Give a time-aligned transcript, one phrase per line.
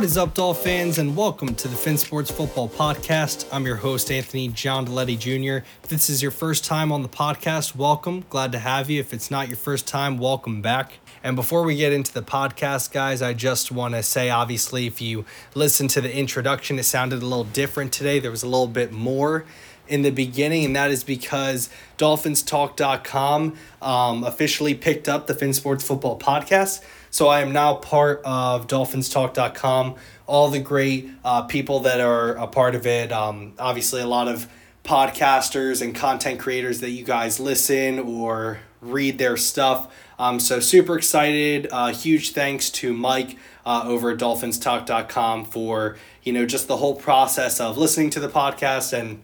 [0.00, 3.46] What is up, Doll fans, and welcome to the Fin Sports Football Podcast.
[3.52, 5.62] I'm your host, Anthony John Deletti Jr.
[5.82, 8.24] If this is your first time on the podcast, welcome.
[8.30, 8.98] Glad to have you.
[8.98, 10.94] If it's not your first time, welcome back.
[11.22, 15.02] And before we get into the podcast, guys, I just want to say obviously, if
[15.02, 18.18] you listen to the introduction, it sounded a little different today.
[18.20, 19.44] There was a little bit more
[19.86, 25.86] in the beginning, and that is because DolphinsTalk.com um, officially picked up the Fin Sports
[25.86, 26.82] Football Podcast.
[27.10, 29.96] So I am now part of DolphinsTalk.com.
[30.26, 33.10] All the great uh, people that are a part of it.
[33.10, 34.48] Um, obviously, a lot of
[34.84, 39.92] podcasters and content creators that you guys listen or read their stuff.
[40.18, 41.68] Um, so super excited.
[41.70, 46.94] Uh, huge thanks to Mike uh, over at DolphinsTalk.com for you know just the whole
[46.94, 49.22] process of listening to the podcast and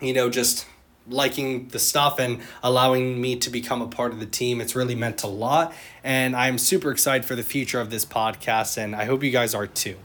[0.00, 0.66] you know just
[1.10, 4.60] liking the stuff and allowing me to become a part of the team.
[4.60, 5.74] It's really meant a lot.
[6.02, 9.54] And I'm super excited for the future of this podcast, and I hope you guys
[9.54, 9.96] are too.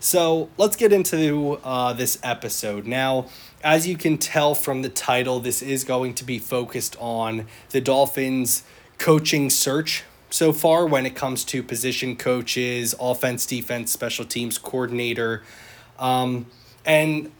[0.00, 2.86] So let's get into uh, this episode.
[2.86, 3.26] Now,
[3.62, 7.80] as you can tell from the title, this is going to be focused on the
[7.80, 8.64] Dolphins'
[8.98, 15.42] coaching search so far when it comes to position coaches, offense, defense, special teams coordinator.
[15.98, 16.46] Um,
[16.84, 17.32] and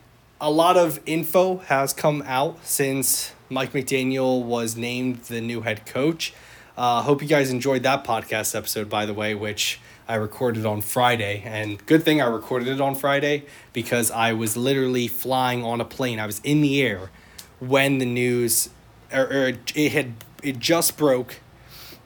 [0.44, 5.86] a lot of info has come out since Mike McDaniel was named the new head
[5.86, 6.34] coach.
[6.76, 10.82] Uh, hope you guys enjoyed that podcast episode, by the way, which I recorded on
[10.82, 11.42] Friday.
[11.46, 15.84] And good thing I recorded it on Friday because I was literally flying on a
[15.86, 16.20] plane.
[16.20, 17.10] I was in the air
[17.58, 18.68] when the news,
[19.10, 21.40] or, or it had it just broke,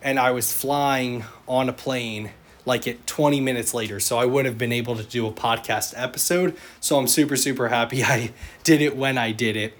[0.01, 2.31] and I was flying on a plane
[2.69, 3.99] like it 20 minutes later.
[3.99, 6.57] So I would have been able to do a podcast episode.
[6.79, 9.75] So I'm super, super happy I did it when I did it.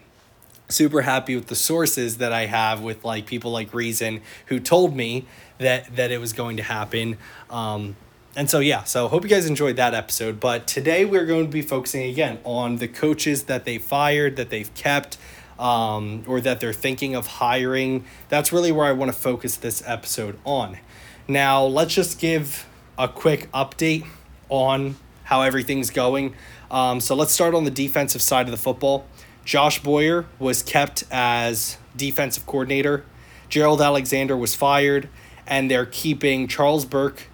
[0.69, 4.97] Super happy with the sources that I have with like people like Reason who told
[4.97, 5.27] me
[5.59, 7.17] that that it was going to happen.
[7.49, 7.97] Um,
[8.37, 10.41] and so yeah, so hope you guys enjoyed that episode.
[10.41, 14.51] But today we're going to be focusing again on the coaches that they fired, that
[14.51, 15.17] they've kept,
[15.59, 18.05] um, or that they're thinking of hiring.
[18.29, 20.79] That's really where I want to focus this episode on.
[21.27, 22.68] Now, let's just give
[22.99, 24.05] a quick update
[24.49, 26.35] on how everything's going.
[26.71, 29.07] Um, so let's start on the defensive side of the football.
[29.45, 33.05] Josh Boyer was kept as defensive coordinator.
[33.49, 35.09] Gerald Alexander was fired,
[35.47, 37.29] and they're keeping Charles Burke.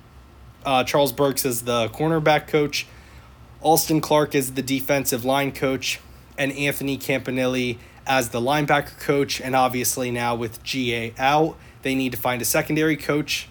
[0.65, 2.87] Uh, Charles Burks as the cornerback coach.
[3.63, 5.99] Austin Clark is the defensive line coach,
[6.37, 9.41] and Anthony Campanelli as the linebacker coach.
[9.41, 13.49] And obviously now with GA out, they need to find a secondary coach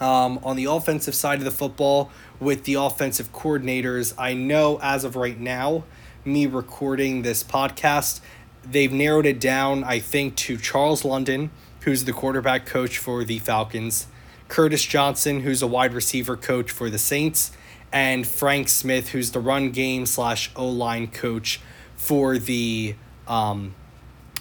[0.00, 2.10] um, on the offensive side of the football
[2.40, 4.14] with the offensive coordinators.
[4.18, 5.84] I know as of right now,
[6.24, 8.20] me recording this podcast,
[8.64, 11.50] they've narrowed it down, I think, to Charles London,
[11.80, 14.06] who's the quarterback coach for the Falcons,
[14.48, 17.52] Curtis Johnson, who's a wide receiver coach for the Saints,
[17.92, 21.60] and Frank Smith, who's the run game slash O line coach
[21.96, 22.94] for the
[23.26, 23.74] um,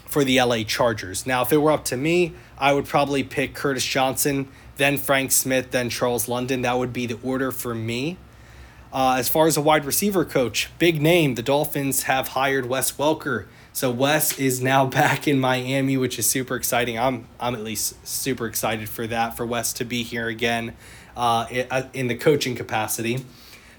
[0.05, 1.25] for the LA Chargers.
[1.25, 4.47] Now, if it were up to me, I would probably pick Curtis Johnson
[4.77, 6.61] then Frank Smith, then Charles London.
[6.63, 8.17] That would be the order for me.
[8.91, 11.35] Uh, as far as a wide receiver coach, big name.
[11.35, 13.47] The Dolphins have hired Wes Welker.
[13.71, 16.97] So Wes is now back in Miami, which is super exciting.
[16.97, 20.75] I'm I'm at least super excited for that for Wes to be here again,
[21.17, 23.25] uh, uh in the coaching capacity.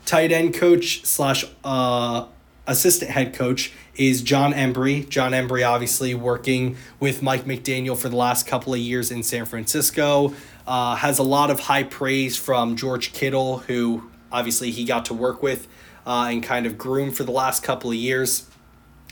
[0.05, 2.27] Tight end coach slash uh,
[2.67, 5.09] assistant head coach is John Embree.
[5.09, 9.45] John Embree, obviously working with Mike McDaniel for the last couple of years in San
[9.45, 10.35] Francisco.
[10.67, 15.15] Uh, has a lot of high praise from George Kittle, who obviously he got to
[15.15, 15.69] work with
[16.07, 18.49] uh, and kind of groom for the last couple of years.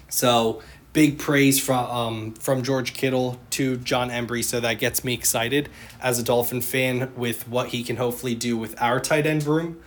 [0.08, 0.62] So
[0.93, 4.44] big praise from um, from George Kittle to John Embree.
[4.44, 5.69] So that gets me excited
[6.00, 9.81] as a Dolphin fan with what he can hopefully do with our tight end room.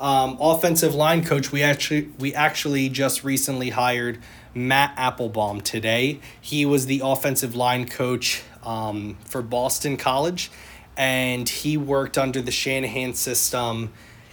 [0.00, 4.18] Um, offensive line coach, we actually we actually just recently hired
[4.54, 6.20] Matt Applebaum today.
[6.40, 10.50] He was the offensive line coach um, for Boston College
[11.00, 13.90] and he worked under the Shanahan system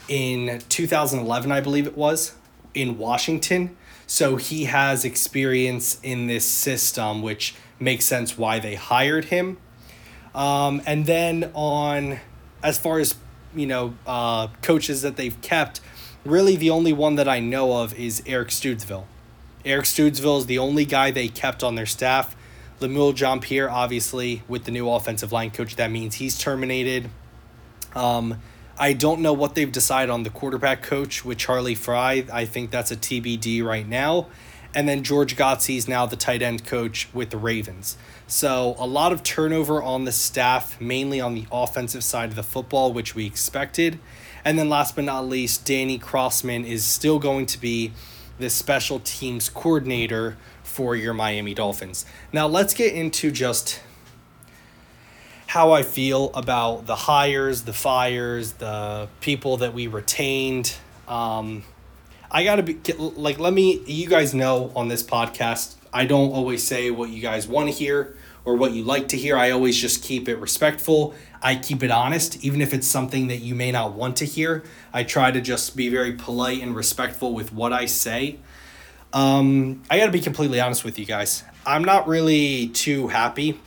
[0.09, 2.35] in 2011, I believe it was,
[2.73, 3.77] in Washington.
[4.05, 9.57] So he has experience in this system, which makes sense why they hired him.
[10.35, 12.19] Um, and then on,
[12.61, 13.15] as far as
[13.55, 15.81] you know, uh, coaches that they've kept,
[16.25, 19.05] really the only one that I know of is Eric Studesville.
[19.65, 22.35] Eric Studesville is the only guy they kept on their staff.
[22.79, 27.09] Lemuel Jean-Pierre, obviously, with the new offensive line coach, that means he's terminated.
[27.95, 28.39] Um,
[28.77, 32.25] I don't know what they've decided on the quarterback coach with Charlie Frye.
[32.31, 34.27] I think that's a TBD right now.
[34.75, 37.97] And then George Godsey is now the tight end coach with the Ravens.
[38.27, 42.43] So a lot of turnover on the staff, mainly on the offensive side of the
[42.43, 43.99] football, which we expected.
[44.43, 47.93] And then last but not least, Danny Crossman is still going to be
[48.37, 52.05] the special teams coordinator for your Miami Dolphins.
[52.33, 53.81] Now let's get into just
[55.47, 60.75] how I feel about the hires, the fires, the people that we retained.
[61.07, 61.63] Um,
[62.29, 63.81] I gotta be like, let me.
[63.85, 67.73] You guys know on this podcast, I don't always say what you guys want to
[67.73, 68.15] hear
[68.45, 69.35] or what you like to hear.
[69.35, 71.15] I always just keep it respectful.
[71.41, 74.63] I keep it honest, even if it's something that you may not want to hear.
[74.93, 78.37] I try to just be very polite and respectful with what I say.
[79.11, 81.43] Um, I gotta be completely honest with you guys.
[81.65, 83.59] I'm not really too happy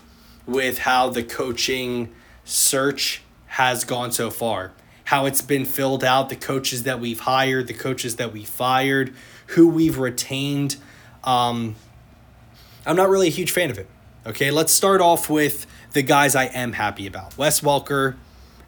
[0.46, 4.70] with how the coaching search has gone so far.
[5.02, 9.14] How it's been filled out, the coaches that we've hired, the coaches that we fired,
[9.46, 10.76] who we've retained.
[11.24, 11.74] Um,
[12.90, 13.86] I'm not really a huge fan of it.
[14.26, 18.16] Okay, let's start off with the guys I am happy about Wes Welker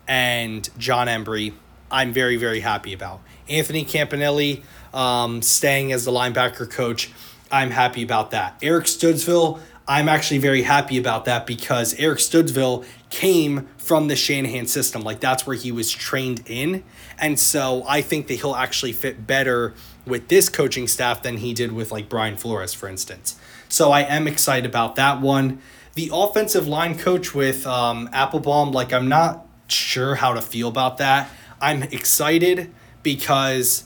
[0.07, 1.55] and John Embree.
[1.91, 3.21] I'm very, very happy about.
[3.49, 4.63] Anthony Campanelli
[4.95, 7.11] um, staying as the linebacker coach.
[7.51, 8.57] I'm happy about that.
[8.63, 9.59] Eric Studesville,
[9.89, 15.03] I'm actually very happy about that because Eric Studesville came from the Shanahan system.
[15.03, 16.83] Like that's where he was trained in.
[17.19, 19.75] And so I think that he'll actually fit better
[20.07, 23.39] with this coaching staff than he did with like Brian Flores, for instance.
[23.69, 25.61] So I am excited about that one.
[25.93, 30.97] The offensive line coach with um, Applebaum, like I'm not sure how to feel about
[30.97, 31.29] that.
[31.61, 32.73] I'm excited
[33.03, 33.85] because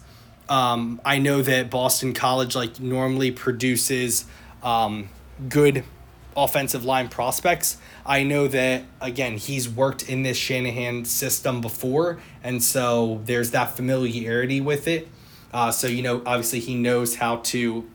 [0.49, 4.25] um, I know that Boston College like normally produces
[4.63, 5.09] um,
[5.49, 5.83] good
[6.37, 7.79] offensive line prospects.
[8.05, 13.77] I know that again he's worked in this Shanahan system before, and so there's that
[13.77, 15.09] familiarity with it.
[15.53, 17.89] Uh, so you know, obviously he knows how to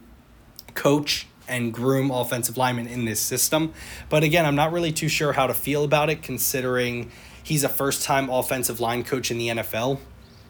[0.73, 3.73] coach and groom offensive linemen in this system.
[4.09, 7.11] But again, I'm not really too sure how to feel about it, considering
[7.43, 9.99] he's a first time offensive line coach in the NFL.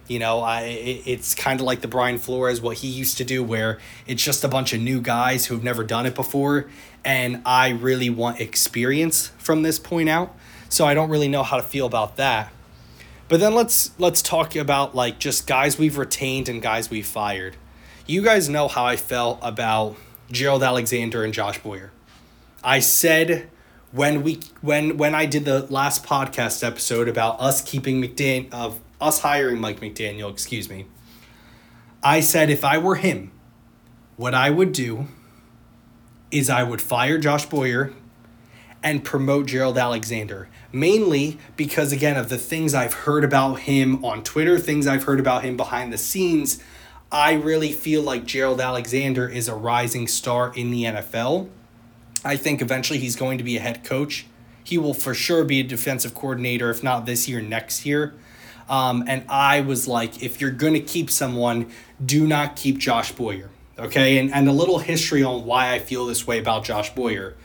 [0.07, 0.61] You know, I
[1.05, 4.43] it's kind of like the Brian Flores what he used to do, where it's just
[4.43, 6.67] a bunch of new guys who have never done it before,
[7.03, 10.35] and I really want experience from this point out.
[10.69, 12.51] So I don't really know how to feel about that.
[13.27, 17.55] But then let's let's talk about like just guys we've retained and guys we've fired.
[18.05, 19.95] You guys know how I felt about
[20.31, 21.91] Gerald Alexander and Josh Boyer.
[22.63, 23.49] I said
[23.91, 28.79] when we when when I did the last podcast episode about us keeping McDaniel of
[28.99, 30.85] us hiring Mike McDaniel, excuse me,
[32.03, 33.31] I said if I were him,
[34.17, 35.07] what I would do
[36.31, 37.93] is I would fire Josh Boyer
[38.83, 40.49] and promote Gerald Alexander.
[40.71, 45.19] Mainly because, again, of the things I've heard about him on Twitter, things I've heard
[45.19, 46.63] about him behind the scenes,
[47.11, 51.49] I really feel like Gerald Alexander is a rising star in the NFL.
[52.23, 54.25] I think eventually he's going to be a head coach.
[54.63, 58.13] He will for sure be a defensive coordinator, if not this year, next year.
[58.69, 61.69] Um, and I was like, if you're going to keep someone,
[62.03, 63.49] do not keep Josh Boyer.
[63.81, 64.19] Okay.
[64.19, 67.35] And, and a little history on why I feel this way about Josh Boyer.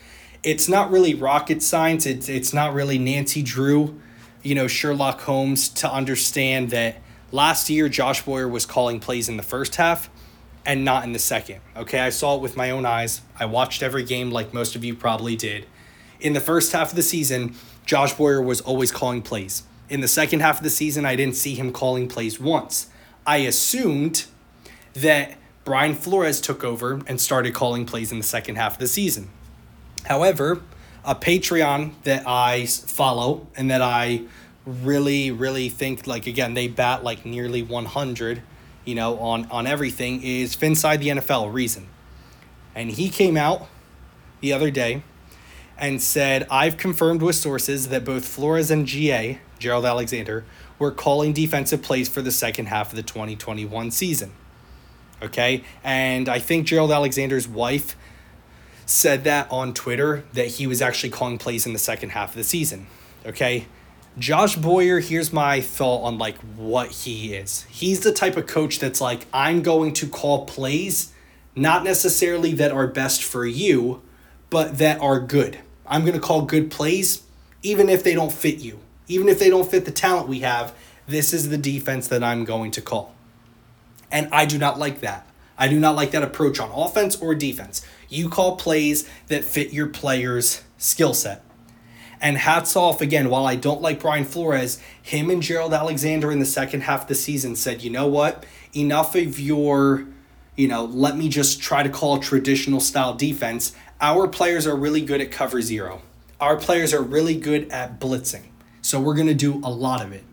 [0.43, 2.05] It's not really rocket science.
[2.05, 3.99] It's, it's not really Nancy Drew,
[4.43, 6.97] you know, Sherlock Holmes to understand that
[7.33, 10.11] last year Josh Boyer was calling plays in the first half
[10.67, 11.61] and not in the second.
[11.75, 12.01] Okay.
[12.01, 13.23] I saw it with my own eyes.
[13.41, 15.67] I watched every game like most of you probably did.
[16.21, 17.55] In the first half of the season,
[17.87, 19.63] Josh Boyer was always calling plays.
[19.89, 22.89] In the second half of the season, I didn't see him calling plays once.
[23.27, 24.27] I assumed
[24.95, 28.87] that Brian Flores took over and started calling plays in the second half of the
[28.87, 29.29] season.
[30.05, 30.63] However,
[31.05, 34.23] a Patreon that I follow and that I
[34.65, 38.43] really, really think like again they bat like nearly 100,
[38.85, 41.89] you know, on on everything is Finside the NFL reason,
[42.75, 43.67] and he came out
[44.41, 45.03] the other day
[45.77, 50.45] and said I've confirmed with sources that both Flores and GA Gerald Alexander,
[50.79, 54.33] were calling defensive plays for the second half of the 2021 season.
[55.23, 55.65] Okay?
[55.83, 57.97] And I think Gerald Alexander's wife
[58.85, 62.37] said that on Twitter that he was actually calling plays in the second half of
[62.37, 62.87] the season.
[63.25, 63.67] Okay?
[64.19, 67.65] Josh Boyer, here's my thought on like what he is.
[67.69, 71.13] He's the type of coach that's like, I'm going to call plays,
[71.55, 74.03] not necessarily that are best for you,
[74.49, 75.59] but that are good.
[75.87, 77.23] I'm going to call good plays,
[77.63, 78.79] even if they don't fit you.
[79.09, 80.75] Even if they don't fit the talent we have,
[81.07, 83.16] this is the defense that I'm going to call.
[84.11, 85.27] And I do not like that.
[85.59, 87.83] I do not like that approach on offense or defense.
[88.09, 91.43] You call plays that fit your player's skill set.
[92.21, 96.39] And hats off again, while I don't like Brian Flores, him and Gerald Alexander in
[96.39, 98.45] the second half of the season said, you know what?
[98.75, 100.07] Enough of your,
[100.57, 103.73] you know, let me just try to call traditional style defense.
[104.01, 106.03] Our players are really good at cover zero.
[106.41, 108.45] Our players are really good at blitzing.
[108.83, 110.25] So we're going to do a lot of it.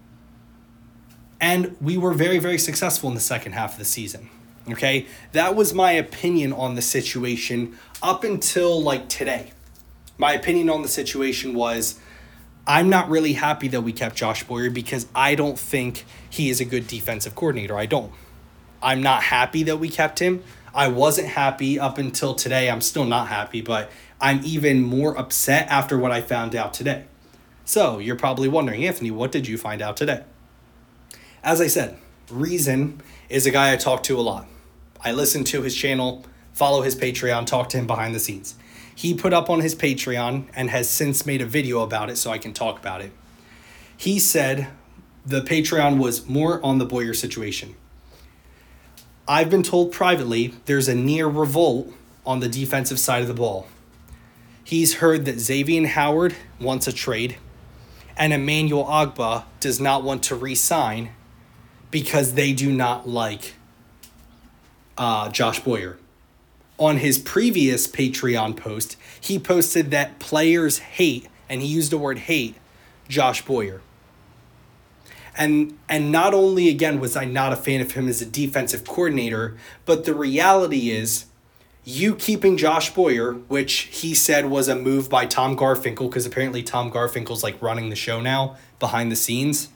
[1.43, 4.29] And we were very, very successful in the second half of the season.
[4.69, 9.51] Okay, that was my opinion on the situation up until like today.
[10.17, 11.99] My opinion on the situation was
[12.65, 16.61] I'm not really happy that we kept Josh Boyer because I don't think he is
[16.61, 17.77] a good defensive coordinator.
[17.77, 18.13] I don't.
[18.81, 20.43] I'm not happy that we kept him.
[20.73, 22.69] I wasn't happy up until today.
[22.69, 27.03] I'm still not happy, but I'm even more upset after what I found out today.
[27.65, 30.23] So, you're probably wondering, Anthony, what did you find out today?
[31.43, 31.97] As I said,
[32.29, 34.47] Reason is a guy I talk to a lot.
[35.01, 38.55] I listen to his channel, follow his Patreon, talk to him behind the scenes.
[38.95, 42.31] He put up on his Patreon and has since made a video about it so
[42.31, 43.11] I can talk about it.
[43.95, 44.67] He said
[45.25, 47.75] the Patreon was more on the Boyer situation.
[49.27, 51.93] I've been told privately there's a near revolt
[52.25, 53.67] on the defensive side of the ball.
[54.63, 57.37] He's heard that Xavier Howard wants a trade
[58.15, 61.09] and Emmanuel Ogbah does not want to re sign
[61.93, 63.53] because they do not like
[64.97, 65.99] uh, Josh Boyer.
[66.79, 72.17] On his previous Patreon post, he posted that players hate, and he used the word
[72.17, 72.55] hate,
[73.07, 73.81] Josh Boyer.
[75.37, 78.85] And and not only again was I not a fan of him as a defensive
[78.85, 81.25] coordinator, but the reality is
[81.83, 86.63] you keeping Josh Boyer, which he said was a move by Tom Garfinkel, because apparently
[86.63, 89.69] Tom Garfinkel's like running the show now behind the scenes.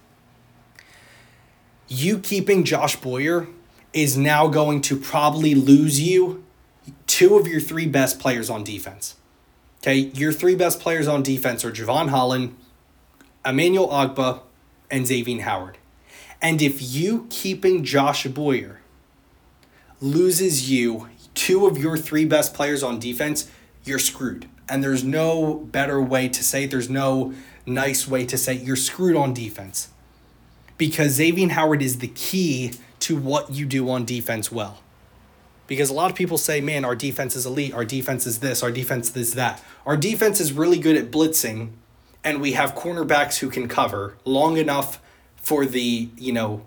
[1.88, 3.48] You keeping Josh Boyer
[3.94, 6.44] is now going to probably lose you
[7.06, 9.16] two of your three best players on defense.
[9.82, 12.56] Okay, your three best players on defense are Jevon Holland,
[13.46, 14.42] Emmanuel Ogbah,
[14.92, 15.78] and Xavier Howard.
[16.42, 18.82] And if you keeping Josh Boyer
[20.02, 23.50] loses you two of your three best players on defense,
[23.84, 24.48] you're screwed.
[24.68, 26.72] And there's no better way to say it.
[26.72, 27.34] There's no
[27.66, 28.64] nice way to say it.
[28.64, 29.90] you're screwed on defense.
[30.78, 34.80] Because Xavier Howard is the key to what you do on defense well.
[35.66, 38.64] Because a lot of people say, man, our defense is elite, our defense is this,
[38.64, 39.62] our defense is that.
[39.86, 41.72] Our defense is really good at blitzing,
[42.24, 45.02] and we have cornerbacks who can cover long enough
[45.36, 46.64] for the, you know,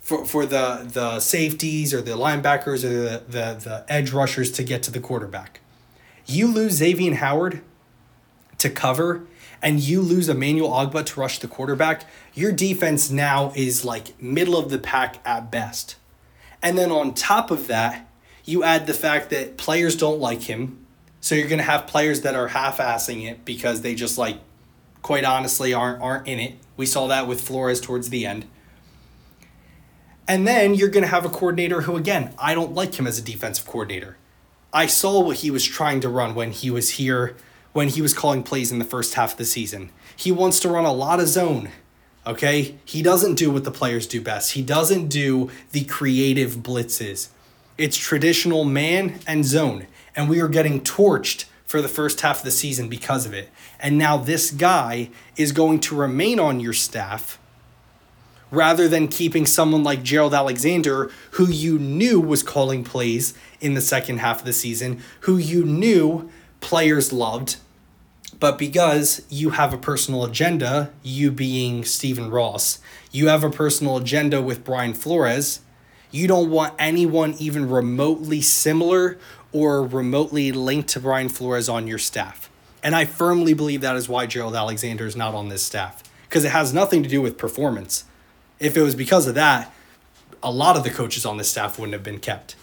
[0.00, 4.62] for, for the the safeties or the linebackers or the, the, the edge rushers to
[4.62, 5.60] get to the quarterback.
[6.26, 7.62] You lose Xavier Howard
[8.58, 9.26] to cover
[9.62, 14.56] and you lose Emmanuel Ogbah to rush the quarterback, your defense now is like middle
[14.56, 15.96] of the pack at best.
[16.62, 18.08] And then on top of that,
[18.44, 20.84] you add the fact that players don't like him.
[21.20, 24.38] So you're going to have players that are half-assing it because they just like
[25.02, 26.54] quite honestly aren't aren't in it.
[26.76, 28.46] We saw that with Flores towards the end.
[30.28, 33.18] And then you're going to have a coordinator who again, I don't like him as
[33.18, 34.16] a defensive coordinator.
[34.72, 37.36] I saw what he was trying to run when he was here
[37.76, 39.90] when he was calling plays in the first half of the season.
[40.16, 41.68] He wants to run a lot of zone.
[42.26, 42.76] Okay?
[42.86, 44.52] He doesn't do what the players do best.
[44.52, 47.28] He doesn't do the creative blitzes.
[47.76, 49.88] It's traditional man and zone.
[50.16, 53.50] And we are getting torched for the first half of the season because of it.
[53.78, 57.38] And now this guy is going to remain on your staff
[58.50, 63.82] rather than keeping someone like Gerald Alexander, who you knew was calling plays in the
[63.82, 66.30] second half of the season, who you knew
[66.60, 67.56] players loved,
[68.38, 72.78] but because you have a personal agenda, you being Stephen Ross,
[73.12, 75.60] you have a personal agenda with Brian Flores,
[76.10, 79.18] you don't want anyone even remotely similar
[79.52, 82.50] or remotely linked to Brian Flores on your staff.
[82.82, 86.44] And I firmly believe that is why Gerald Alexander is not on this staff, because
[86.44, 88.04] it has nothing to do with performance.
[88.60, 89.72] If it was because of that,
[90.42, 92.54] a lot of the coaches on this staff wouldn't have been kept.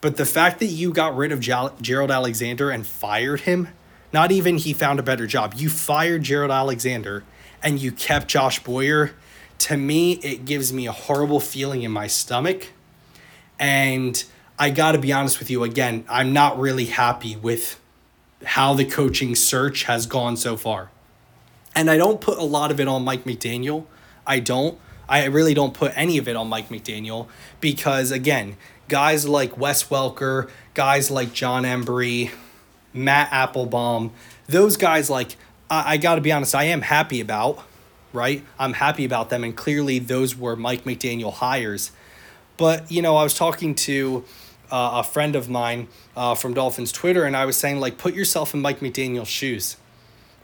[0.00, 3.68] But the fact that you got rid of Gerald Alexander and fired him
[4.14, 5.54] not even he found a better job.
[5.56, 7.24] You fired Gerald Alexander
[7.64, 9.10] and you kept Josh Boyer.
[9.58, 12.68] To me, it gives me a horrible feeling in my stomach.
[13.58, 14.22] And
[14.56, 17.80] I got to be honest with you again, I'm not really happy with
[18.44, 20.90] how the coaching search has gone so far.
[21.74, 23.84] And I don't put a lot of it on Mike McDaniel.
[24.24, 24.78] I don't.
[25.08, 27.26] I really don't put any of it on Mike McDaniel
[27.60, 28.56] because, again,
[28.88, 32.30] guys like Wes Welker, guys like John Embree,
[32.94, 34.12] Matt Applebaum,
[34.46, 35.36] those guys, like,
[35.68, 37.58] I, I got to be honest, I am happy about,
[38.12, 38.44] right?
[38.58, 39.44] I'm happy about them.
[39.44, 41.90] And clearly, those were Mike McDaniel hires.
[42.56, 44.24] But, you know, I was talking to
[44.70, 48.14] uh, a friend of mine uh, from Dolphins Twitter, and I was saying, like, put
[48.14, 49.76] yourself in Mike McDaniel's shoes,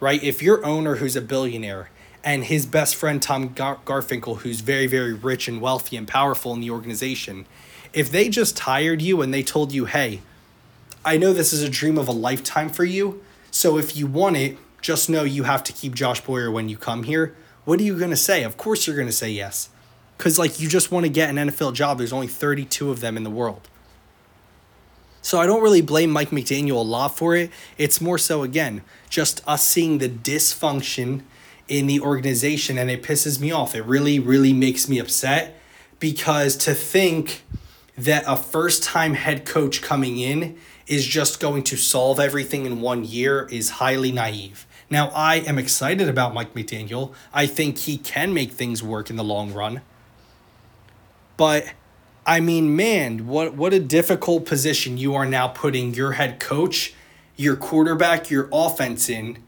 [0.01, 0.23] right?
[0.23, 1.91] If your owner who's a billionaire
[2.25, 6.53] and his best friend, Tom Gar- Garfinkel, who's very, very rich and wealthy and powerful
[6.53, 7.47] in the organization,
[7.93, 10.21] if they just hired you and they told you, hey,
[11.05, 14.37] I know this is a dream of a lifetime for you, so if you want
[14.37, 17.35] it, just know you have to keep Josh Boyer when you come here.
[17.65, 18.43] What are you going to say?
[18.43, 19.71] Of course you're going to say yes.
[20.17, 21.99] Because, like, you just want to get an NFL job.
[21.99, 23.69] There's only 32 of them in the world.
[25.23, 27.51] So I don't really blame Mike McDaniel a lot for it.
[27.79, 31.23] It's more so, again, just us seeing the dysfunction
[31.69, 33.75] in the organization, and it pisses me off.
[33.75, 35.59] It really, really makes me upset
[35.99, 37.45] because to think
[37.97, 40.59] that a first time head coach coming in
[40.91, 44.67] is just going to solve everything in one year is highly naive.
[44.91, 47.15] Now, I am excited about Mike McDaniel.
[47.33, 49.83] I think he can make things work in the long run.
[51.37, 51.73] But
[52.27, 56.93] I mean, man, what what a difficult position you are now putting your head coach,
[57.37, 59.39] your quarterback, your offense in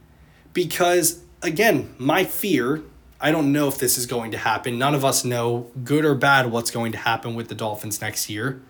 [0.53, 2.83] because again, my fear,
[3.21, 4.79] I don't know if this is going to happen.
[4.79, 8.31] None of us know good or bad what's going to happen with the Dolphins next
[8.31, 8.63] year.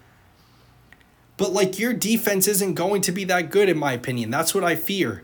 [1.36, 4.30] But like your defense isn't going to be that good, in my opinion.
[4.30, 5.22] That's what I fear.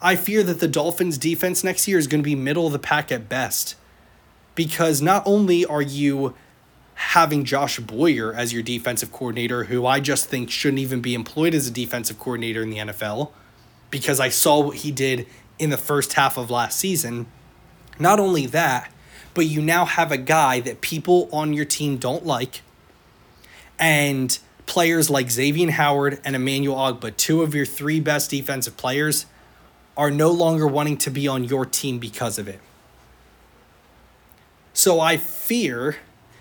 [0.00, 2.78] I fear that the Dolphins' defense next year is going to be middle of the
[2.78, 3.76] pack at best.
[4.54, 6.34] Because not only are you
[6.94, 11.54] having Josh Boyer as your defensive coordinator, who I just think shouldn't even be employed
[11.54, 13.30] as a defensive coordinator in the NFL,
[13.90, 15.26] because I saw what he did
[15.58, 17.26] in the first half of last season.
[17.98, 18.90] Not only that,
[19.34, 22.62] but you now have a guy that people on your team don't like.
[23.78, 29.26] And players like Xavier Howard and Emmanuel Ogbah, two of your three best defensive players,
[29.96, 32.60] are no longer wanting to be on your team because of it.
[34.72, 35.96] So I fear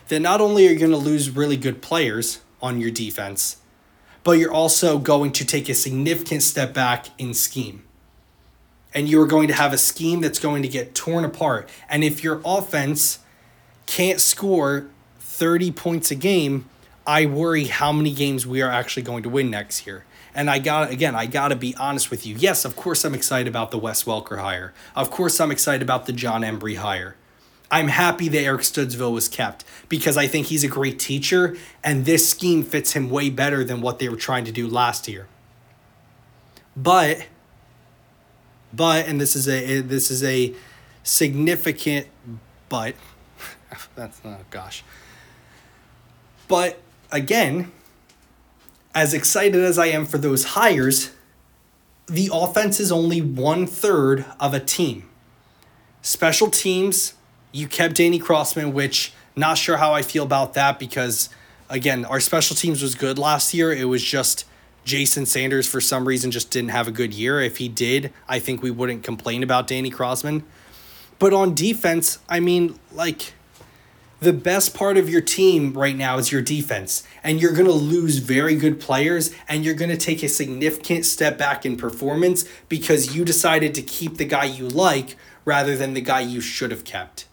[0.08, 3.58] that not only are you going to lose really good players on your defense,
[4.24, 7.84] but you're also going to take a significant step back in scheme.
[8.94, 11.70] And you are going to have a scheme that's going to get torn apart.
[11.90, 13.20] And if your offense
[13.86, 14.88] can't score
[15.20, 16.66] 30 points a game,
[17.06, 20.06] I worry how many games we are actually going to win next year.
[20.34, 22.36] And I got again, I got to be honest with you.
[22.36, 24.74] Yes, of course I'm excited about the Wes Welker hire.
[24.96, 27.16] Of course I'm excited about the John Embree hire.
[27.70, 32.06] I'm happy that Eric Studesville was kept because I think he's a great teacher and
[32.06, 35.28] this scheme fits him way better than what they were trying to do last year.
[36.76, 37.28] But
[38.74, 40.54] but and this is a eh, this is a
[41.04, 42.08] significant
[42.70, 42.96] but
[43.96, 44.84] that's not oh gosh.
[46.48, 46.80] But
[47.12, 47.72] again,
[48.94, 51.12] as excited as I am for those hires,
[52.08, 55.08] the offense is only one third of a team.
[56.02, 57.14] Special teams,
[57.52, 61.30] you kept Danny Crossman, which not sure how I feel about that because
[61.70, 63.72] again, our special teams was good last year.
[63.72, 64.46] It was just
[64.84, 67.40] Jason Sanders for some reason just didn't have a good year.
[67.40, 70.44] If he did, I think we wouldn't complain about Danny Crossman.
[71.20, 73.34] But on defense, I mean, like
[74.22, 77.04] the best part of your team right now is your defense.
[77.24, 81.06] And you're going to lose very good players and you're going to take a significant
[81.06, 85.96] step back in performance because you decided to keep the guy you like rather than
[85.96, 87.26] the guy you should have kept.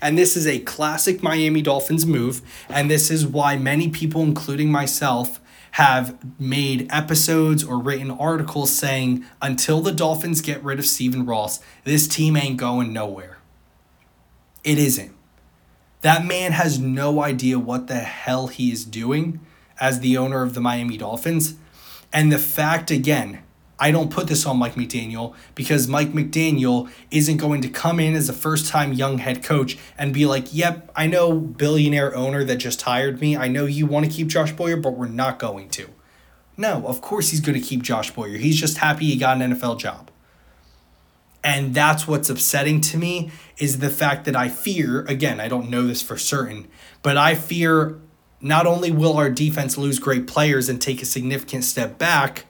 [0.00, 2.40] And this is a classic Miami Dolphins move.
[2.68, 5.40] And this is why many people, including myself,
[5.72, 11.58] have made episodes or written articles saying until the Dolphins get rid of Stephen Ross,
[11.82, 13.38] this team ain't going nowhere.
[14.62, 15.17] It isn't.
[16.02, 19.40] That man has no idea what the hell he is doing
[19.80, 21.54] as the owner of the Miami Dolphins.
[22.12, 23.40] And the fact, again,
[23.80, 28.14] I don't put this on Mike McDaniel because Mike McDaniel isn't going to come in
[28.14, 32.42] as a first time young head coach and be like, yep, I know billionaire owner
[32.44, 33.36] that just hired me.
[33.36, 35.88] I know you want to keep Josh Boyer, but we're not going to.
[36.56, 38.36] No, of course he's going to keep Josh Boyer.
[38.36, 40.07] He's just happy he got an NFL job.
[41.48, 45.70] And that's what's upsetting to me is the fact that I fear, again, I don't
[45.70, 46.68] know this for certain,
[47.02, 47.98] but I fear
[48.42, 52.44] not only will our defense lose great players and take a significant step back,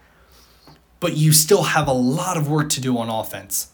[0.99, 3.69] but you still have a lot of work to do on offense.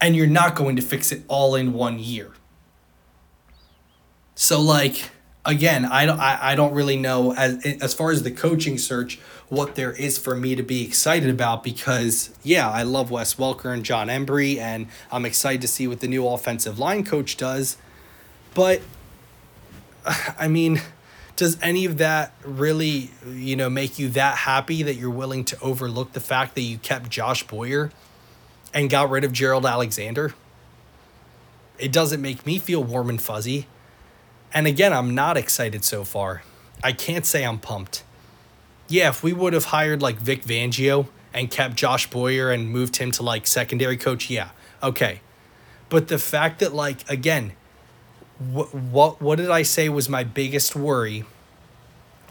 [0.00, 2.32] And you're not going to fix it all in one year.
[4.34, 5.10] So, like,
[5.44, 9.18] again, I don't, I, I don't really know as as far as the coaching search
[9.48, 13.72] what there is for me to be excited about because yeah, I love Wes Welker
[13.72, 17.76] and John Embree and I'm excited to see what the new offensive line coach does.
[18.54, 18.80] But
[20.38, 20.80] I mean,
[21.36, 25.60] does any of that really, you know, make you that happy that you're willing to
[25.60, 27.90] overlook the fact that you kept Josh Boyer
[28.72, 30.34] and got rid of Gerald Alexander?
[31.78, 33.66] It doesn't make me feel warm and fuzzy
[34.52, 36.42] And again, I'm not excited so far.
[36.82, 38.02] I can't say I'm pumped.
[38.88, 42.96] Yeah, if we would have hired like Vic Fangio and kept Josh Boyer and moved
[42.96, 44.50] him to like secondary coach, yeah,
[44.82, 45.20] okay.
[45.88, 47.52] But the fact that like again,
[48.38, 51.24] what what what did I say was my biggest worry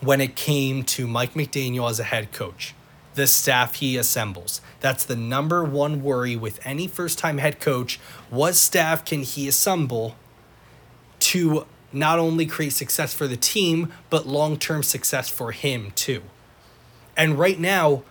[0.01, 2.73] when it came to Mike McDaniel as a head coach?
[3.15, 4.61] The staff he assembles.
[4.79, 7.99] That's the number one worry with any first time head coach.
[8.29, 10.15] What staff can he assemble
[11.19, 16.21] to not only create success for the team, but long term success for him too?
[17.17, 18.03] And right now,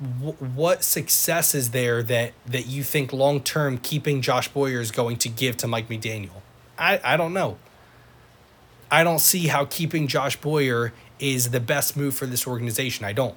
[0.00, 4.90] w- what success is there that, that you think long term keeping Josh Boyer is
[4.90, 6.42] going to give to Mike McDaniel?
[6.78, 7.58] I, I don't know.
[8.90, 13.04] I don't see how keeping Josh Boyer is the best move for this organization.
[13.04, 13.36] I don't.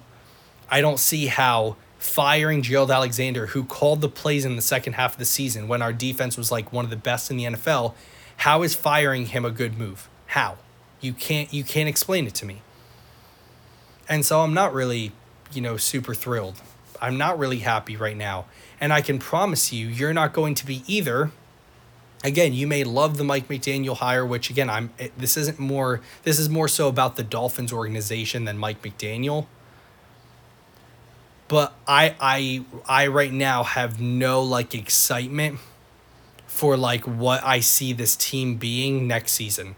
[0.70, 5.14] I don't see how firing Gerald Alexander, who called the plays in the second half
[5.14, 7.94] of the season when our defense was like one of the best in the NFL,
[8.38, 10.08] how is firing him a good move?
[10.26, 10.58] How?
[11.00, 12.62] You can't you can't explain it to me.
[14.08, 15.12] And so I'm not really,
[15.52, 16.60] you know, super thrilled.
[17.00, 18.46] I'm not really happy right now.
[18.80, 21.30] And I can promise you you're not going to be either
[22.24, 26.38] again, you may love the Mike McDaniel hire, which again, I'm this isn't more this
[26.38, 29.46] is more so about the Dolphins organization than Mike McDaniel.
[31.48, 35.58] But I I I right now have no like excitement
[36.58, 39.76] for like what I see this team being next season.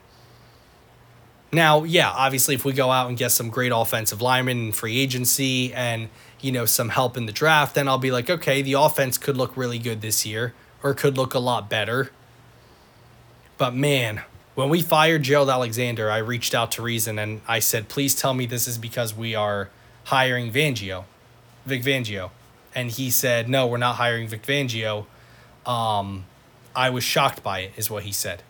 [1.53, 4.99] Now, yeah, obviously if we go out and get some great offensive linemen and free
[5.01, 6.09] agency and,
[6.41, 9.37] you know, some help in the draft, then I'll be like, okay, the offense could
[9.37, 12.11] look really good this year or could look a lot better
[13.61, 14.23] but man,
[14.55, 18.33] when we fired Gerald Alexander, I reached out to Reason and I said, please tell
[18.33, 19.69] me this is because we are
[20.05, 21.05] hiring Fangio,
[21.67, 22.31] Vic Fangio.
[22.75, 25.05] And he said, no, we're not hiring Vic Fangio.
[25.67, 26.25] Um,
[26.81, 28.43] I was shocked by it, is what he said.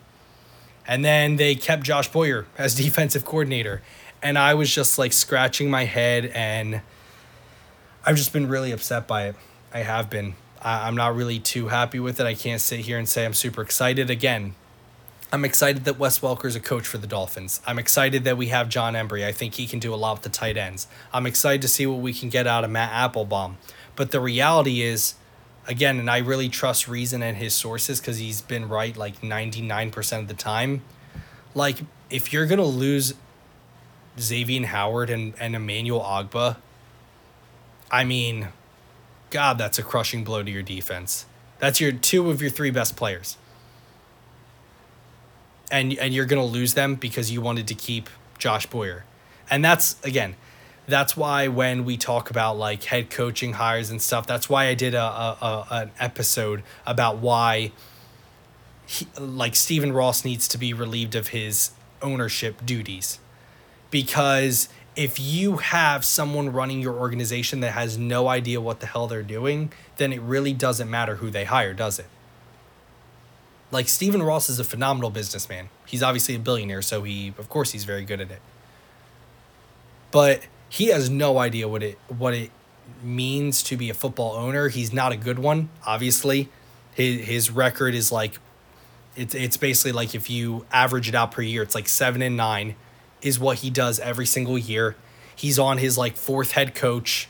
[0.87, 3.81] And then they kept Josh Boyer as defensive coordinator.
[4.23, 6.81] And I was just like scratching my head and
[8.05, 9.35] I've just been really upset by it.
[9.73, 10.35] I have been.
[10.61, 12.25] I, I'm not really too happy with it.
[12.25, 14.09] I can't sit here and say I'm super excited.
[14.09, 14.55] Again,
[15.33, 17.61] I'm excited that Wes Welker is a coach for the Dolphins.
[17.67, 19.25] I'm excited that we have John Embree.
[19.25, 20.87] I think he can do a lot with the tight ends.
[21.11, 23.57] I'm excited to see what we can get out of Matt Applebaum.
[23.97, 25.15] But the reality is,
[25.67, 30.19] again, and I really trust Reason and his sources because he's been right like 99%
[30.19, 30.81] of the time.
[31.53, 33.13] Like, if you're going to lose
[34.19, 36.57] Xavier Howard and, and Emmanuel Ogbah,
[37.89, 38.49] I mean,
[39.29, 41.25] God, that's a crushing blow to your defense.
[41.59, 43.37] That's your two of your three best players
[45.71, 49.05] and and you're going to lose them because you wanted to keep Josh Boyer.
[49.49, 50.35] And that's again,
[50.91, 54.73] that's why when we talk about like head coaching hires and stuff, that's why I
[54.73, 57.71] did a, a, a an episode about why
[58.85, 63.19] he, like Stephen Ross needs to be relieved of his ownership duties.
[63.89, 69.07] Because if you have someone running your organization that has no idea what the hell
[69.07, 72.07] they're doing, then it really doesn't matter who they hire, does it?
[73.71, 75.69] Like Stephen Ross is a phenomenal businessman.
[75.85, 78.41] He's obviously a billionaire, so he of course he's very good at it.
[80.11, 80.41] But
[80.71, 82.51] he has no idea what it what it
[83.03, 84.69] means to be a football owner.
[84.69, 86.49] He's not a good one, obviously.
[86.93, 88.39] His his record is like
[89.15, 92.37] it's it's basically like if you average it out per year, it's like 7 and
[92.37, 92.75] 9
[93.21, 94.95] is what he does every single year.
[95.35, 97.27] He's on his like fourth head coach.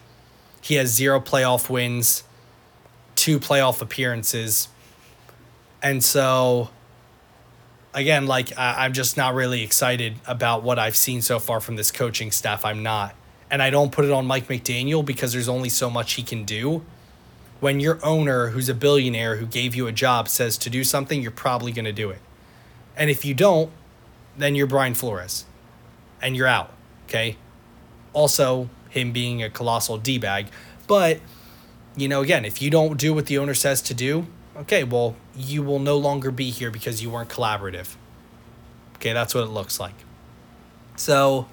[0.61, 2.23] He has zero playoff wins,
[3.15, 4.69] two playoff appearances
[5.81, 6.69] and so,
[7.93, 11.75] again, like I, I'm just not really excited about what I've seen so far from
[11.75, 12.63] this coaching staff.
[12.63, 13.15] I'm not.
[13.51, 16.45] And I don't put it on Mike McDaniel because there's only so much he can
[16.45, 16.83] do.
[17.59, 21.21] When your owner, who's a billionaire who gave you a job, says to do something,
[21.21, 22.19] you're probably going to do it.
[22.95, 23.69] And if you don't,
[24.37, 25.45] then you're Brian Flores
[26.21, 26.71] and you're out.
[27.05, 27.35] Okay.
[28.13, 30.47] Also, him being a colossal D bag.
[30.87, 31.19] But,
[31.95, 35.15] you know, again, if you don't do what the owner says to do, okay, well,
[35.35, 37.95] you will no longer be here because you weren't collaborative.
[38.95, 39.95] Okay, that's what it looks like.
[40.95, 41.47] So,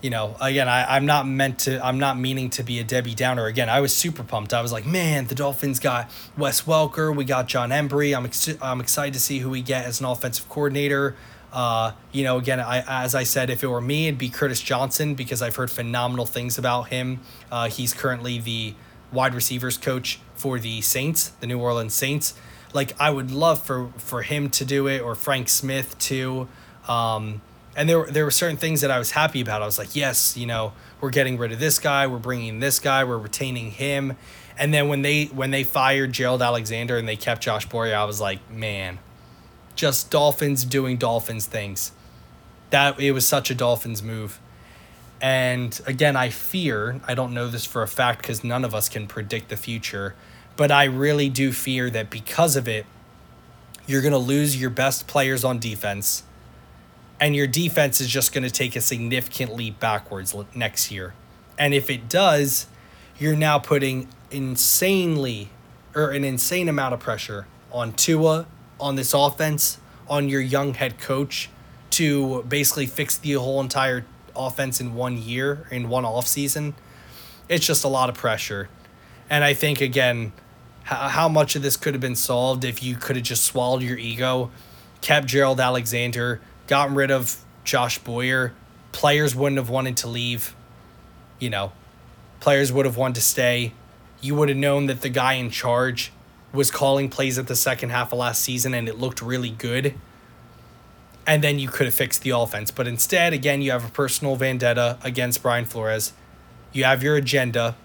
[0.00, 3.14] you know, again, I, I'm not meant to, I'm not meaning to be a Debbie
[3.14, 3.46] Downer.
[3.46, 4.54] Again, I was super pumped.
[4.54, 8.16] I was like, man, the Dolphins got Wes Welker, we got John Embree.
[8.16, 11.16] I'm, ex- I'm excited to see who we get as an offensive coordinator.
[11.52, 14.60] Uh, you know, again, I, as I said, if it were me, it'd be Curtis
[14.60, 17.20] Johnson because I've heard phenomenal things about him.
[17.50, 18.74] Uh, he's currently the
[19.12, 22.34] wide receivers coach for the Saints, the New Orleans Saints.
[22.74, 26.48] Like I would love for for him to do it or Frank Smith too.
[26.86, 27.40] Um,
[27.78, 29.62] and there there were certain things that I was happy about.
[29.62, 32.80] I was like, yes, you know, we're getting rid of this guy, we're bringing this
[32.80, 34.16] guy, we're retaining him.
[34.58, 38.02] And then when they when they fired Gerald Alexander and they kept Josh Boyer, I
[38.02, 38.98] was like, man,
[39.76, 41.92] just Dolphins doing Dolphins things.
[42.70, 44.40] That it was such a Dolphins move.
[45.20, 48.88] And again, I fear, I don't know this for a fact because none of us
[48.88, 50.16] can predict the future,
[50.56, 52.86] but I really do fear that because of it,
[53.86, 56.22] you're going to lose your best players on defense,
[57.20, 61.14] and your defense is just going to take a significant leap backwards next year.
[61.58, 62.66] And if it does,
[63.18, 65.50] you're now putting insanely
[65.94, 68.46] or an insane amount of pressure on Tua,
[68.78, 69.78] on this offense,
[70.08, 71.50] on your young head coach
[71.90, 74.04] to basically fix the whole entire
[74.36, 76.74] offense in one year, in one off season.
[77.48, 78.68] It's just a lot of pressure.
[79.28, 80.32] And I think again,
[80.84, 83.82] how, how much of this could have been solved if you could have just swallowed
[83.82, 84.50] your ego,
[85.00, 88.54] kept Gerald Alexander, gotten rid of Josh Boyer,
[88.92, 90.54] players wouldn't have wanted to leave.
[91.40, 91.72] You know,
[92.40, 93.72] players would have wanted to stay.
[94.20, 96.12] You would have known that the guy in charge
[96.52, 99.94] was calling plays at the second half of last season and it looked really good.
[101.26, 102.70] And then you could have fixed the offense.
[102.70, 106.14] But instead, again, you have a personal vendetta against Brian Flores.
[106.72, 107.76] You have your agenda.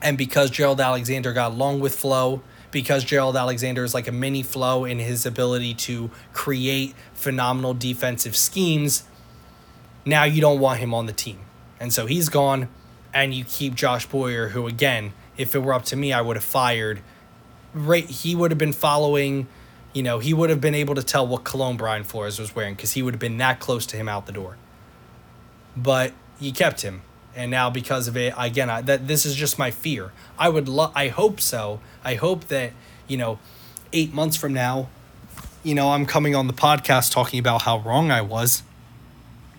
[0.00, 2.42] And because Gerald Alexander got along with Flo,
[2.74, 8.36] because Gerald Alexander is like a mini Flo in his ability to create phenomenal defensive
[8.36, 9.04] schemes,
[10.04, 11.38] now you don't want him on the team.
[11.80, 12.68] And so he's gone,
[13.14, 16.36] and you keep Josh Boyer, who, again, if it were up to me, I would
[16.36, 17.00] have fired.
[17.72, 19.48] Right he would have been following
[19.92, 22.74] you know he would have been able to tell what cologne brian flores was wearing
[22.74, 24.56] because he would have been that close to him out the door.
[25.76, 27.02] But you kept him
[27.36, 30.68] and now because of it again I, that this is just my fear i would
[30.68, 32.72] love i hope so i hope that
[33.08, 33.38] you know
[33.92, 34.88] eight months from now
[35.62, 38.62] you know i'm coming on the podcast talking about how wrong i was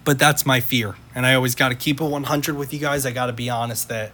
[0.04, 3.06] but that's my fear and i always got to keep it 100 with you guys
[3.06, 4.12] i got to be honest that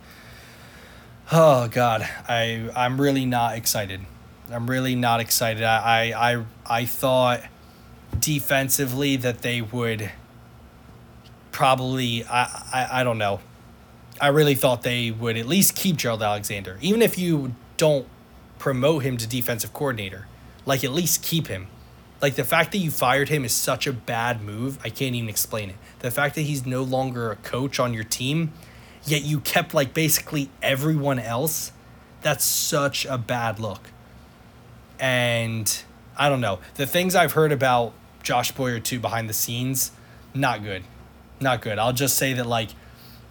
[1.34, 4.02] Oh God, I I'm really not excited.
[4.52, 5.64] I'm really not excited.
[5.64, 7.42] I I I thought
[8.20, 10.12] defensively that they would
[11.54, 12.44] probably I,
[12.74, 13.40] I I don't know.
[14.22, 18.08] I really thought they would at least keep Gerald Alexander, even if you don't
[18.60, 20.28] promote him to defensive coordinator.
[20.66, 21.68] Like at least keep him.
[22.22, 24.78] Like the fact that you fired him is such a bad move.
[24.84, 25.76] I can't even explain it.
[26.00, 28.54] The fact that he's no longer a coach on your team
[29.06, 31.72] yet you kept like basically everyone else.
[32.22, 33.90] That's such a bad look.
[35.00, 35.84] And
[36.18, 36.60] I don't know.
[36.76, 39.92] The things I've heard about Josh Boyer too behind the scenes,
[40.34, 40.84] not good.
[41.40, 41.80] Not good.
[41.80, 42.70] I'll just say that like,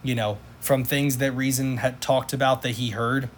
[0.02, 3.28] you know, from things that Reason had talked about that he heard,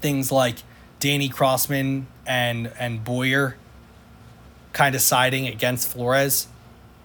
[0.00, 0.56] things like
[1.00, 3.56] Danny Crossman and and Boyer
[4.72, 6.48] kind of siding against Flores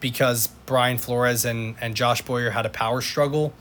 [0.01, 3.53] because Brian Flores and, and Josh Boyer had a power struggle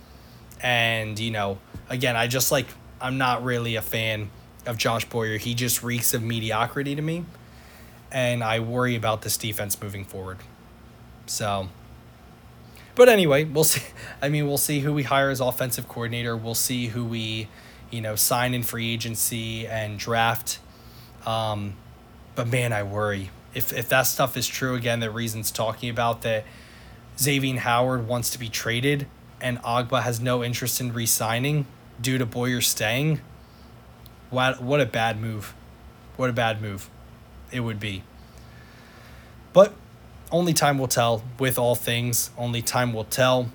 [0.63, 2.67] and, you know, again, I just like,
[3.01, 4.31] I'm not really a fan
[4.67, 5.39] of Josh Boyer.
[5.39, 7.25] He just reeks of mediocrity to me.
[8.13, 10.39] And I worry about this defense moving forward.
[11.27, 11.69] So,
[12.95, 13.83] but anyway, we'll see.
[14.23, 16.37] I mean, we'll see who we hire as offensive coordinator.
[16.37, 17.49] We'll see who we,
[17.91, 20.59] you know, sign in free agency and draft.
[21.27, 21.75] Um,
[22.35, 25.01] but man, I worry if if that stuff is true again.
[25.01, 26.45] The reasons talking about that
[27.19, 29.07] Xavier Howard wants to be traded
[29.41, 31.67] and Ogbah has no interest in re-signing
[32.01, 33.21] due to Boyer staying,
[34.31, 35.55] what what a bad move.
[36.17, 36.91] What a bad move
[37.51, 38.03] it would be.
[39.53, 39.75] But
[40.31, 42.31] only time will tell with all things.
[42.39, 43.51] Only time will tell.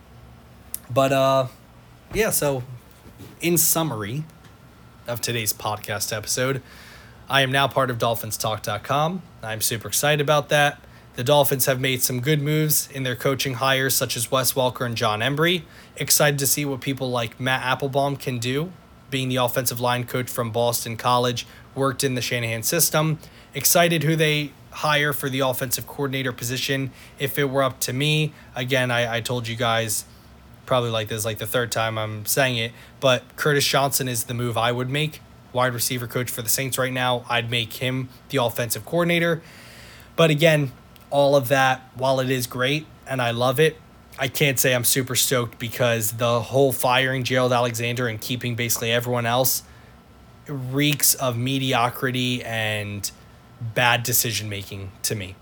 [0.89, 1.47] But uh
[2.13, 2.63] yeah, so
[3.41, 4.23] in summary
[5.07, 6.61] of today's podcast episode,
[7.29, 9.21] I am now part of dolphinstalk.com.
[9.41, 10.79] I'm super excited about that.
[11.15, 14.85] The Dolphins have made some good moves in their coaching hires, such as Wes Welker
[14.85, 15.63] and John Embree.
[15.95, 18.73] Excited to see what people like Matt Applebaum can do,
[19.09, 23.19] being the offensive line coach from Boston College, worked in the Shanahan system.
[23.53, 26.91] Excited who they hire for the offensive coordinator position.
[27.17, 30.03] If it were up to me, again, I, I told you guys
[30.65, 34.33] probably like this, like the third time I'm saying it, but Curtis Johnson is the
[34.33, 35.21] move I would make.
[35.53, 37.23] Wide receiver coach for the Saints right now.
[37.29, 39.41] I'd make him the offensive coordinator.
[40.17, 40.73] But again,
[41.09, 43.77] all of that, while it is great and I love it,
[44.19, 48.91] I can't say I'm super stoked because the whole firing Gerald Alexander and keeping basically
[48.91, 49.63] everyone else
[50.47, 53.09] reeks of mediocrity and
[53.61, 55.35] bad decision making to me.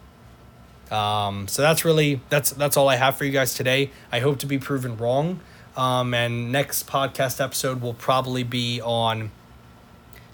[0.91, 3.89] Um, so that's really that's that's all I have for you guys today.
[4.11, 5.39] I hope to be proven wrong.
[5.75, 9.31] Um, and next podcast episode will probably be on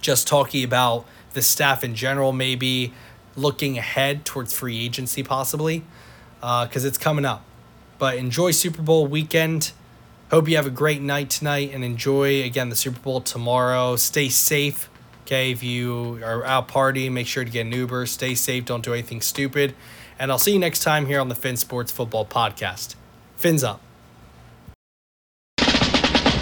[0.01, 2.93] just talking about the staff in general, maybe
[3.37, 5.83] looking ahead towards free agency possibly
[6.39, 7.43] because uh, it's coming up.
[7.97, 9.71] But enjoy Super Bowl weekend.
[10.31, 13.95] Hope you have a great night tonight and enjoy again the Super Bowl tomorrow.
[13.95, 14.89] Stay safe.
[15.29, 18.07] Okay, if you are out partying, make sure to get an Uber.
[18.07, 18.65] Stay safe.
[18.65, 19.75] Don't do anything stupid.
[20.17, 22.95] And I'll see you next time here on the Fin Sports Football Podcast.
[23.37, 23.79] Fins up.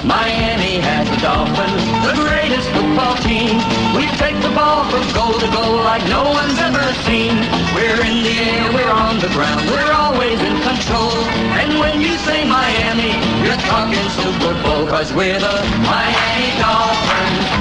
[0.07, 3.59] Miami has the Dolphins, the greatest football team.
[3.91, 7.35] We take the ball from goal to goal like no one's ever seen.
[7.75, 11.11] We're in the air, we're on the ground, we're always in control.
[11.59, 17.56] And when you say Miami, you're talking Super Bowl, cause we're the Miami Dolphins.